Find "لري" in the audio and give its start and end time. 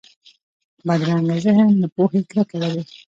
2.61-2.83